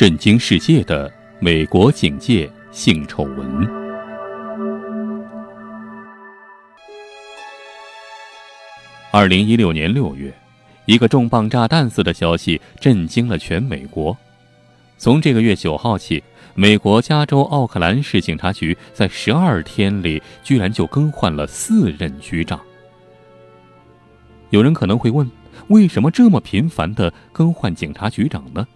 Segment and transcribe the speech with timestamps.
[0.00, 3.68] 震惊世界的美国警界性丑闻。
[9.10, 10.32] 二零一六年六月，
[10.86, 14.16] 一个重磅炸弹似的消息震惊了全美国。
[14.96, 16.24] 从这个月九号起，
[16.54, 22.58] 美国加州奥克兰市警察局在十二天里居然就更换了四任局长。
[24.48, 25.30] 有人可能会问，
[25.68, 28.66] 为什么这么频繁的更换警察局长呢？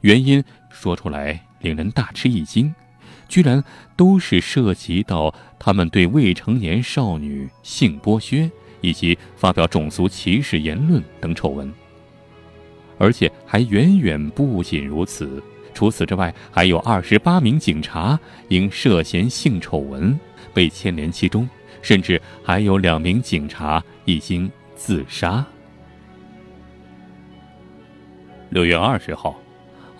[0.00, 2.74] 原因说出来令人大吃一惊，
[3.28, 3.62] 居然
[3.96, 8.50] 都是涉及到他们对未成年少女性剥削
[8.80, 11.70] 以及发表种族歧视言论等丑闻。
[12.98, 15.42] 而且还远远不仅如此，
[15.74, 20.18] 除此之外，还有二十八名警察因涉嫌性丑闻
[20.52, 21.48] 被牵连其中，
[21.82, 25.44] 甚至还有两名警察已经自杀。
[28.48, 29.38] 六月二十号。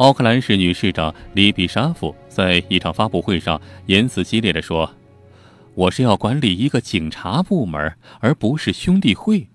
[0.00, 4.90] 奥克兰市女市长里比沙夫在一场发布会上言辞激烈地说
[5.76, 9.46] ：“我是要管理一个警察部门，而不是兄弟会。”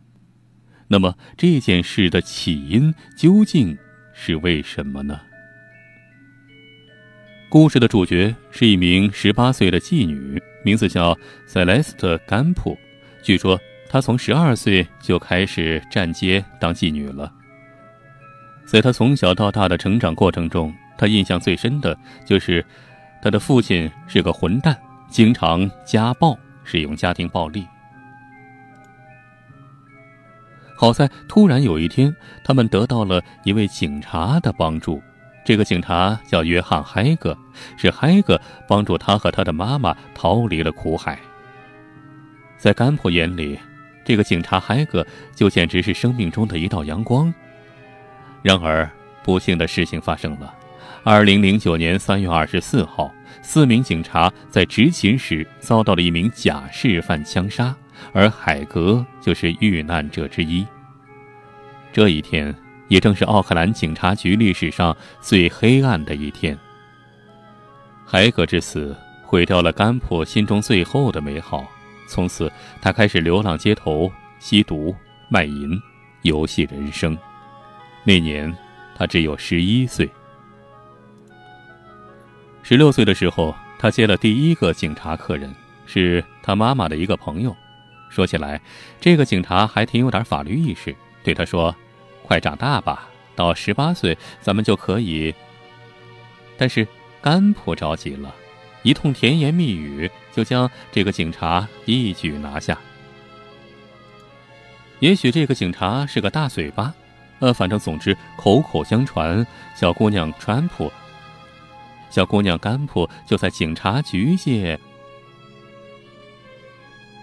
[0.88, 3.76] 那么这件事的起因究竟
[4.14, 5.20] 是为什么呢？
[7.50, 12.78] 故事的主角是一名十八岁的妓女，名字叫塞莱斯特·甘普。
[13.24, 17.34] 据说她从十二岁就开始站街当妓女了。
[18.66, 22.66] 在他从小到大的成长过程中，他印象最深的就是，
[23.22, 24.76] 他的父亲是个混蛋，
[25.08, 27.66] 经常家暴，使用家庭暴力。
[30.76, 32.14] 好在突然有一天，
[32.44, 35.02] 他们得到了一位警察的帮助。
[35.46, 37.38] 这个警察叫约翰·海格，
[37.78, 41.18] 是海格帮助他和他的妈妈逃离了苦海。
[42.58, 43.58] 在甘普眼里，
[44.04, 47.32] 这个警察海格就简直是生命中的一道阳光。
[48.46, 48.88] 然而，
[49.24, 50.54] 不幸的事情发生了。
[51.04, 57.76] 二零零九年三月二十四号，四名警察在执勤时遭到了一名假释犯枪杀，
[58.14, 60.64] 而海格就是遇难者之一。
[61.92, 62.54] 这一天
[62.88, 66.56] 也正是奥克兰警察局历史上最黑暗的一天。
[68.06, 71.66] 海格之死毁掉了甘普心中最后的美好，
[72.08, 74.96] 从此他开始流浪街头，吸毒、
[75.30, 75.72] 卖淫，
[76.22, 77.18] 游戏人生。
[78.08, 78.56] 那年，
[78.96, 80.08] 他只有十一岁。
[82.62, 85.54] 十六岁的时候，他接了第一个警察客人，
[85.88, 87.56] 是他妈妈的一个朋友。
[88.10, 88.62] 说起来，
[89.02, 91.76] 这个警察还挺有点法律意识，对他说
[92.22, 95.34] ：“快长大吧，到十八岁咱们就可以。”
[96.58, 96.88] 但是
[97.22, 98.34] 甘普着急了，
[98.84, 102.78] 一通甜言蜜语就将这个警察一举拿下。
[105.00, 106.94] 也许这个警察是个大嘴巴。
[107.40, 110.92] 呃，反正总之，口口相传，小姑娘川普，
[112.10, 114.80] 小姑娘甘普就在警察局界。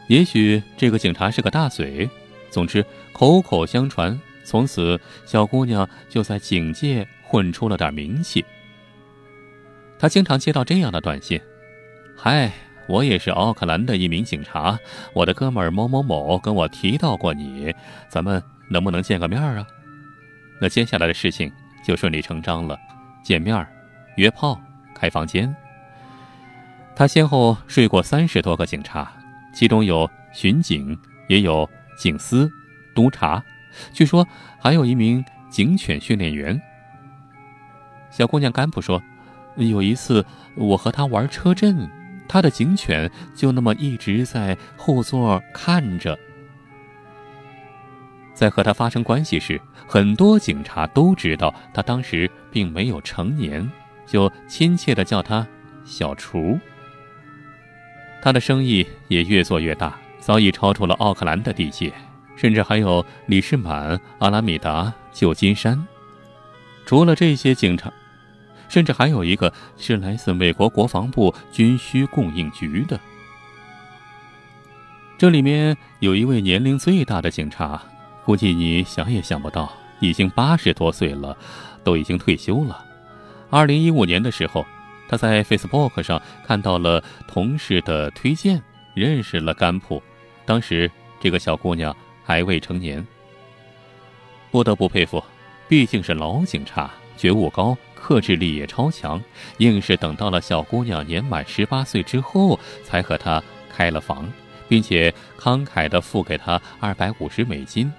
[0.08, 2.08] 也许这个警察是个大嘴，
[2.50, 8.44] 总之口口相传，从此小姑娘就在警界混出了点名气。
[9.98, 11.40] 她经常接到这样的短信
[12.14, 12.52] ：“嗨，
[12.86, 14.78] 我也是奥克兰的一名警察，
[15.14, 17.74] 我的哥们儿某某某跟我提到过你，
[18.10, 19.66] 咱们能不能见个面啊？”
[20.62, 21.50] 那接下来的事情
[21.84, 22.78] 就顺理成章了，
[23.20, 23.66] 见面、
[24.14, 24.56] 约炮、
[24.94, 25.52] 开房间。
[26.94, 29.12] 他先后睡过三十多个警察，
[29.52, 30.96] 其中有巡警，
[31.26, 31.68] 也有
[31.98, 32.48] 警司、
[32.94, 33.42] 督察，
[33.92, 34.24] 据说
[34.60, 36.62] 还有一名警犬训练员。
[38.08, 39.02] 小姑娘甘普说，
[39.56, 40.24] 有一次
[40.54, 41.90] 我和他玩车震，
[42.28, 46.16] 他的警犬就那么一直在后座看着。
[48.34, 53.70] 在和他发生关系时，很多警察都知道他当时并没有成年，
[54.06, 55.46] 就亲切地叫他
[55.84, 56.58] “小厨”。
[58.22, 61.92] 他的生意也越做越大，早已超出了奥克兰的地界，
[62.36, 65.86] 甚至还有李士满、阿拉米达、旧金山。
[66.86, 67.92] 除了这些警察，
[68.68, 72.98] 甚至还有一个是来自美国国防部军需供应局的。
[75.18, 77.82] 这里面有一位年龄最大的警察。
[78.24, 81.36] 估计你想也想不到，已经八十多岁了，
[81.82, 82.84] 都已经退休了。
[83.50, 84.64] 二零一五年的时候，
[85.08, 88.62] 他在 Facebook 上看到了同事的推荐，
[88.94, 90.02] 认识了甘普。
[90.44, 90.90] 当时
[91.20, 93.04] 这个小姑娘还未成年。
[94.50, 95.22] 不得不佩服，
[95.68, 99.20] 毕竟是老警察，觉悟高，克制力也超强，
[99.58, 104.30] 硬是等到了小姑娘年满十八岁之后，才和她开了房，
[104.68, 107.90] 并且慷慨地付给她二百五十美金。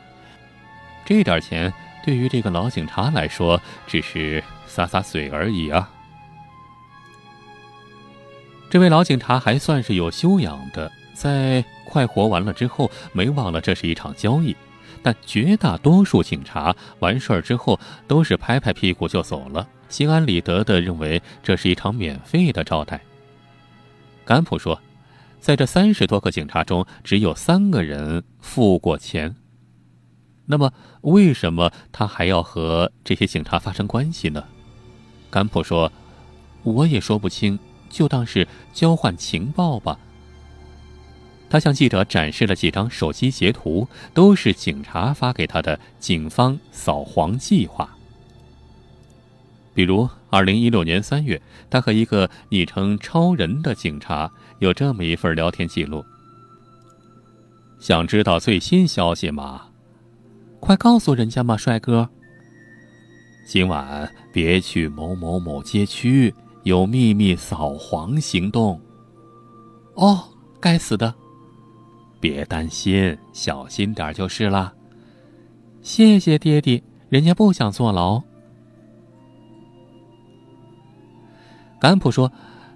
[1.06, 1.74] 这点钱
[2.06, 5.90] 对于这个老警察来说，只是洒洒水而已啊。
[8.70, 14.56] 这位老警察还算是有修养的，在快活完了之后，没忘了这是一场交易。
[15.02, 17.78] 但绝大多数警察完事儿之后，
[18.08, 23.00] 都是拍拍屁股就走了，心安理得的认为这是一场免费的招待。
[24.24, 24.82] 甘普说，
[25.42, 29.36] 在这三十多个警察中，只有三个人付过钱。
[30.46, 34.44] 那么，为什么他还要和这些警察发生关系呢？
[35.30, 35.92] 甘普说
[36.64, 37.58] ：“我也说不清，
[37.90, 39.98] 就当是交换情报吧。”
[41.50, 47.96] 他向记者展示了几张手机截图，都是警察发给他的警方扫黄计划。
[49.74, 56.04] 比如，二零一六年三月，他和一个昵称“超人”的警察有这么一份聊天记录
[57.80, 59.68] ：“想知道最新消息吗？”
[60.64, 62.10] 快告诉人家嘛，帅哥！
[63.46, 66.34] 今晚别去某某某街区，
[66.64, 68.80] 有秘密扫黄行动。
[69.96, 70.24] 哦，
[70.62, 71.14] 该死的！
[72.22, 74.74] 别担心，小心点就是了。
[75.82, 78.24] 谢谢爹爹，人家不想坐牢。
[81.78, 82.32] 甘普说，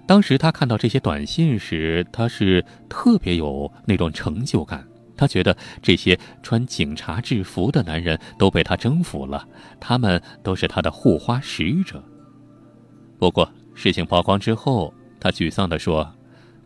[0.06, 4.86] 当时他看到这些短信时，他是特别有那种成就感。
[5.18, 9.46] 他觉得这些穿警察制服的男人都被他征服了，
[9.78, 12.02] 他们都是他的护花使者。
[13.18, 16.14] 不过事情曝光之后，他沮丧地说：“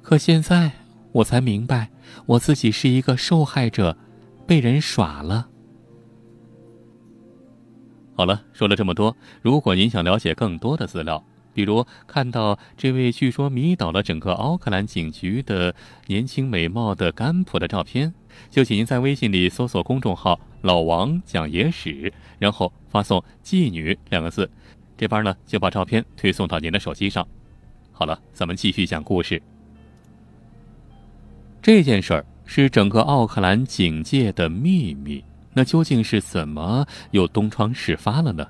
[0.02, 0.70] 可现在
[1.10, 1.90] 我才明白，
[2.26, 3.96] 我自己是一个受害者，
[4.46, 5.48] 被人耍了。”
[8.14, 11.25] 好了，说了这么多，如果您想了解更多的资料。
[11.54, 15.75] 比如看到这位据说迷倒了整个奥克兰警局的
[16.06, 18.14] 年轻美貌的甘普的照片，
[18.50, 24.50] 就请您在微信里搜索公众号“老王讲野史”，然后发送“妓女”两个字，
[24.96, 27.26] 这边呢就把照片推送到您的手机上。
[27.93, 29.43] 好了，咱们继续讲故事。
[31.60, 35.22] 这件事儿是整个奥克兰警界的秘密，
[35.52, 38.48] 那究竟是怎么又东窗事发了呢？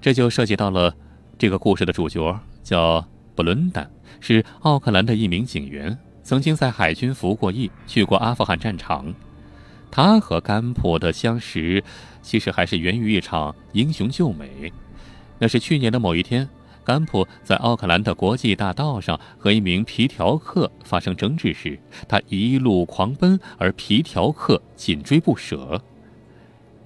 [0.00, 0.94] 这就涉及到了。
[1.38, 3.06] 这个故事的主角叫
[3.36, 3.88] 布伦丹，
[4.18, 9.14] 是奥克兰的一名警员，曾经在海军服过役，去过阿富汗战场。
[9.88, 11.82] 他和甘普的相识，
[12.22, 14.72] 其实还是源于一场英雄救美。
[15.38, 16.48] 那是去年的某一天，
[16.82, 25.80] 甘普在奥克兰的国际大道上和一名皮条客发生争执时，他一路狂奔，而皮条客紧追不舍，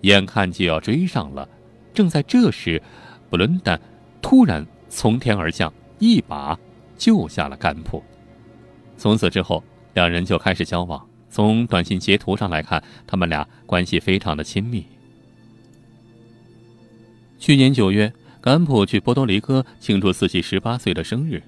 [0.03, 1.49] 眼看就要追上了。
[1.95, 2.83] 正在这时，
[3.31, 3.81] 布伦丹。
[4.23, 6.59] 突然从天而降，一把
[6.97, 8.03] 救下了甘普。
[8.97, 11.05] 从此之后，两人就开始交往。
[11.29, 14.85] 从短信截图上来看，他们俩关系非常的亲密。
[17.39, 21.43] 去年九月，甘普去波多黎各庆祝自己十八岁的生日。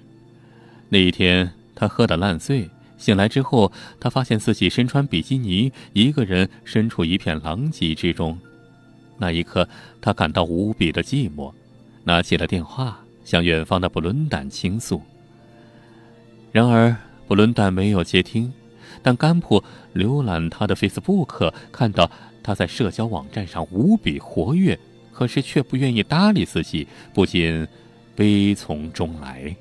[0.89, 8.37] 那一天，他喝得烂醉，醒来之后，他发现自己身穿比基尼，一个人身处一片狼藉之中。
[9.17, 9.67] 那一刻，
[10.01, 11.53] 他感到无比的寂寞。
[12.05, 15.01] 拿起了电话，向远方的布伦丹倾诉。
[16.51, 16.95] 然而，
[17.27, 18.53] 布伦丹没有接听。
[19.01, 19.61] 但甘普
[19.93, 22.09] 浏览他的 Facebook，看到
[22.41, 24.79] 他在社交网站上无比活跃，
[25.11, 27.67] 可是却不愿意搭理自己，不禁
[28.15, 29.53] 悲从中来。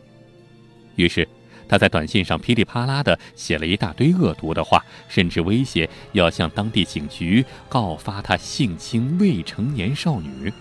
[0.97, 1.27] 于是，
[1.67, 10.53] 他在短信上噼里啪啦的写了一大堆恶毒的话，甚至威胁要向当地警局告发他性侵未成年少女。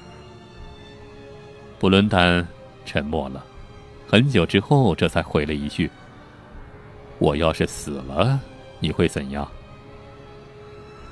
[1.83, 2.47] 布伦丹
[2.85, 3.43] 沉默了，
[4.07, 5.91] 很久之后，这才回了一句
[7.19, 8.39] ：“我要是死了，
[8.79, 9.45] 你会怎样？”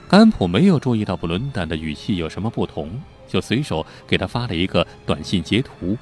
[0.08, 2.90] 甘普没有注意到布伦丹的语气有什么不同，
[3.28, 5.98] 就随手给他发了一个短信截图，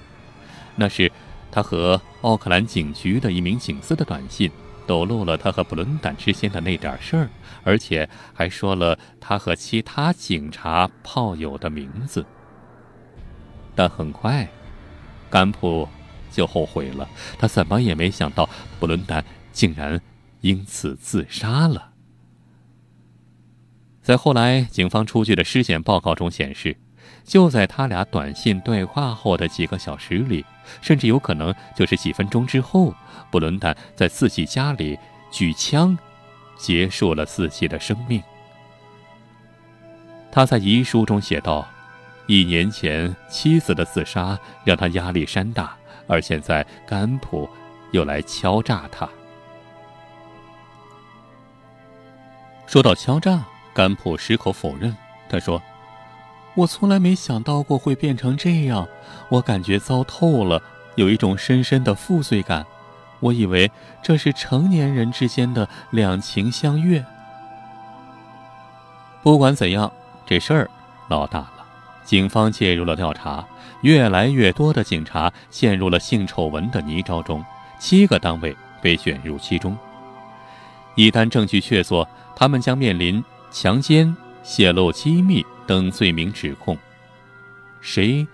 [0.76, 1.12] 那是
[1.50, 4.52] 他和奥克兰警局的一名警司的短信，
[4.86, 7.28] 抖露了他和布伦丹之间的那点事儿，
[7.64, 12.24] 而且还说了他和其他警察炮友的名字。
[13.74, 14.48] 但很快。
[15.30, 15.88] 甘普
[16.32, 17.08] 就后悔了，
[17.38, 20.00] 他怎么也没想到布伦丹竟然
[20.42, 21.92] 因此自杀了。
[24.02, 26.76] 在后来警方出具的尸检报告中显示，
[27.24, 30.46] 就在他俩短信对话后的几个小时里，
[30.82, 32.94] 甚至有可能就是几分钟之后，
[33.30, 34.98] 布伦丹在自己家里
[35.32, 35.98] 举枪
[36.58, 38.22] 结束了自己的生命。
[40.32, 41.68] 他在遗书中写道。
[42.30, 47.50] 一年前，妻子的自杀让他压力山大，而现在甘普
[47.90, 49.10] 又来敲诈他。
[52.68, 53.44] 说到敲诈，
[53.74, 54.96] 甘普矢口否认。
[55.28, 55.60] 他说
[56.54, 58.88] ：“我从来没想到过会变成这样，
[59.30, 60.62] 我感觉糟透了，
[60.94, 62.64] 有一种深深的负罪感。
[63.22, 63.72] 我以为
[64.04, 67.04] 这是成年人之间的两情相悦。
[69.24, 69.92] 不管怎样，
[70.28, 70.70] 这事儿
[71.10, 71.59] 闹大了，
[72.04, 73.46] 警方介入了调查，
[73.82, 77.46] 越来越多的警察陷入了性丑闻的泥沼中，
[77.80, 79.78] 七个单位被卷入其中。
[80.96, 86.78] 一旦证据确凿，他们将面临强奸、泄露机密等罪名指控。
[87.80, 88.28] 谁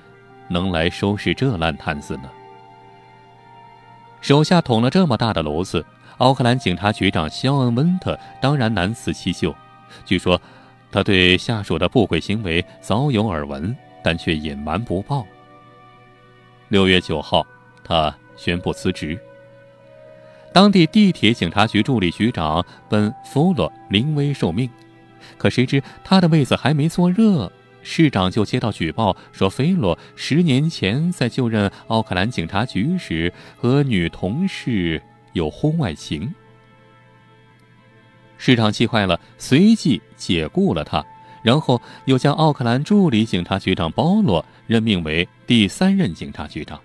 [0.48, 2.30] 能来收拾这烂摊子呢？
[4.22, 5.86] 手下捅了这么大的篓子，
[6.18, 9.54] 奥克兰警察局长肖恩·温特当然难辞其咎。
[10.06, 10.42] 据说，
[10.92, 15.26] 他对下属的不轨行为早有耳闻，但却隐瞒不报。
[16.70, 17.46] 六月九号，
[17.84, 19.20] 他宣布辞职。
[20.54, 24.70] 当地地铁警察局助理局长本·弗洛临危受命，
[25.38, 27.52] 可谁知他的位子还没坐热。
[27.88, 35.00] 市长就接到举报，说菲洛十年前在就任奥克兰警察局时和女同事
[35.34, 36.34] 有婚外情。
[38.38, 41.04] 市长气坏了，随即解雇了他，
[41.42, 46.80] 然后又将奥克兰助理警察局长包罗任命为第三任警察局长。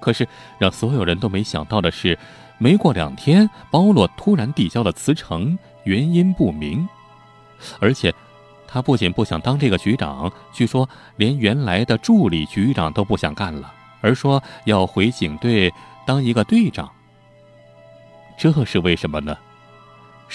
[0.00, 0.26] 可是
[0.58, 2.18] 让所有人都没想到的是，
[2.58, 6.88] 没过两天，包罗突然递交了辞呈，原因不明，
[7.80, 8.14] 而且。
[8.66, 15.72] 他不仅不想当这个局长，据说连原来的助理局长都不想干了，而说要回警队
[16.04, 16.90] 当一个队长。
[18.36, 19.38] 这是为什么呢？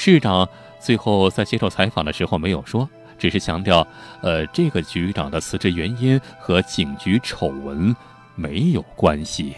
[0.01, 0.47] 市长
[0.79, 3.85] 最后在接受采访的时候没有说，只是强调，
[4.21, 7.93] 呃，这个局长的辞职原因和警局丑闻
[8.33, 9.53] 没有关系。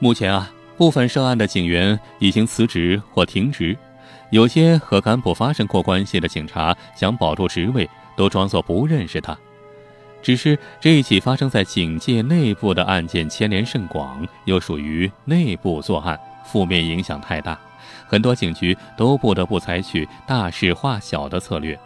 [0.00, 3.78] 目前啊，部分涉案的警员已经辞职或停职。
[4.30, 9.38] 有些和甘普发生过关系的警察想保住职位，都装作不认识他。
[10.20, 17.56] 只是这一起发生在警界内部的案件牵连甚广，又属于内部作案，负面影响太大，
[18.06, 21.78] 很多警局都不得不采取大事化小的策略。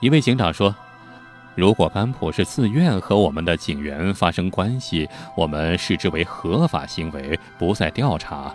[0.00, 0.74] 一位警长说
[1.54, 8.54] ：“如果甘普是自愿和我们的警员发生关系，我们视之为合法行为，不再调查。”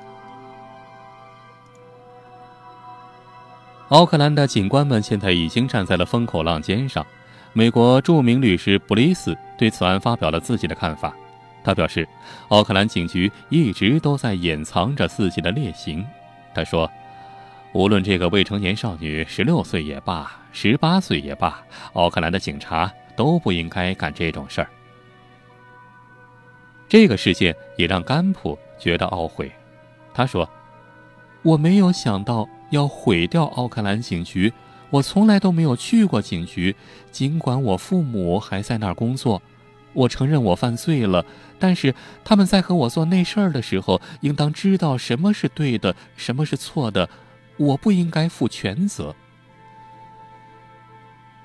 [3.90, 7.06] 奥克兰的警官们现在已经站在了风口浪尖上。
[7.54, 11.14] 美国著名律师布里斯对此案发表了自己的看法。
[11.64, 12.06] 他表示，
[12.50, 16.06] 奥克兰警局一直都在掩藏着自己的劣行。
[16.56, 16.90] 他说
[17.74, 24.70] ：“无论这个未成年少女十六岁也罢，十八岁也罢，奥克兰的警察都不应该干这种事儿。”
[26.90, 29.52] 这个事件也让甘普觉得懊悔。
[30.14, 30.50] 他说
[31.44, 34.52] ：“我没有想到。”要毁掉奥克兰警局，
[34.90, 36.76] 我从来都没有去过警局，
[37.12, 39.40] 尽管我父母还在那儿工作。
[39.96, 41.26] 我承认我犯罪了，
[41.58, 47.10] 但是他们在和我做那事儿的时候，应当知道什么是对的，什么是错的。
[47.58, 49.16] 我不应该负全责。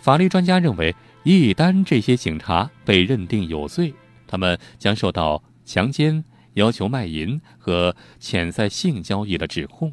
[0.01, 3.95] 法律专家认为，一旦这些警察被认定有罪，
[4.27, 9.93] 他们将受到强奸、要求卖淫和潜在性交易的指控。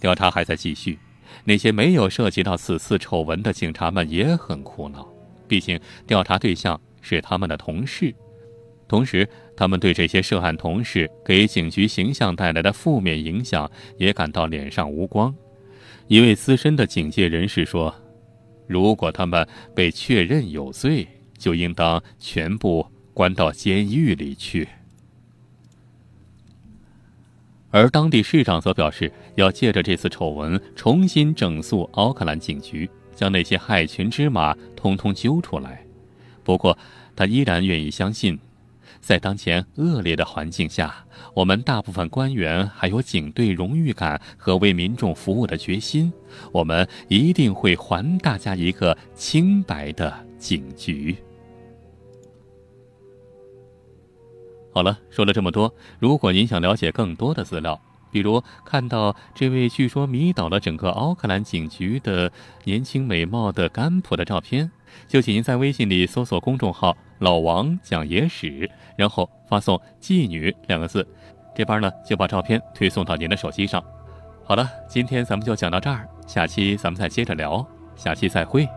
[0.00, 0.98] 调查还在继续，
[1.44, 5.08] 那些没有涉及到此次丑闻的警察们也很苦恼，
[5.48, 8.12] 毕竟调查对象是他们的同事。
[8.88, 15.34] 同时，他们对这些涉案同事给警局形象带来的负面影响也感到脸上无光。
[16.08, 17.94] 一位资深的警界人士说
[18.66, 21.06] ：“如果他们被确认有罪，
[21.38, 24.68] 就应当全部关到监狱里去。”
[27.70, 35.83] 而当地市长则表示，要借着这次丑闻重新整肃奥克兰警局，将那些害群之马通通揪出来。
[36.44, 36.76] 不过，
[37.16, 38.38] 他依然愿意相信，
[39.00, 46.12] 在当前恶劣的环境下，我们大部分官员还有警队荣誉感和为民众服务的决心，
[46.52, 51.16] 我们一定会还大家一个清白的警局。
[54.72, 62.30] 好了，说了这么多，如果您想了解更多的资料，比如看到这位据说迷倒了整个奥克兰警局的
[62.64, 64.70] 年轻美貌的甘普的照片，
[65.06, 71.06] 就请您在微信里搜索公众号“老王讲野史”，然后发送“妓女”两个字，
[71.54, 73.82] 这边呢就把照片推送到您的手机上。
[74.44, 78.68] 好了，今天咱们就讲到这儿，下期咱们再接着聊，下期再会。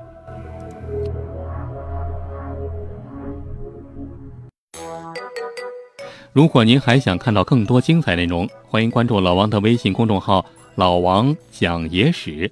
[6.33, 10.45] 如果您还想看到更多精彩内容，欢迎关注老王的微信公众号
[10.75, 12.51] “老王讲野史”。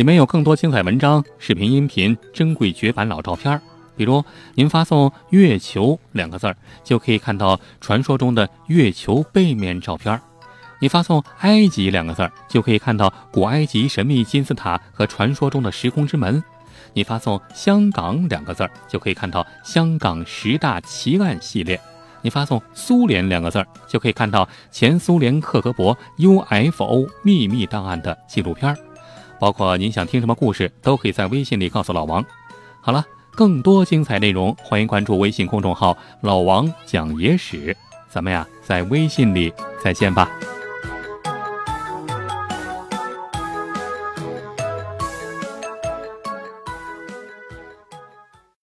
[0.00, 3.60] 里面有更多精彩文章、视频、音频、珍贵绝版老照片。
[3.98, 10.16] 比如，您发送“月球”两个字儿，就可以看到传说中的月球背面照片；
[10.78, 16.40] 你发送“埃及”两个字儿，就可以看到古埃及神秘金字塔和传说中的时空之门；
[16.94, 21.76] 你发送“香港”两个字儿，就可以看到香港十大奇案系列；
[22.22, 28.78] 你发送“苏联”两个字儿，就可以看到前苏联克格勃 UFO 秘密档案的纪录片儿。
[29.40, 32.24] 包括您想听什么故事，都可以在微信里告诉老王。
[32.80, 33.04] 好了。
[33.32, 37.74] 更多精彩内容，欢迎关注微信公众号“老王讲野史”。
[38.10, 39.50] 咱们呀，在微信里
[39.82, 40.28] 再见吧。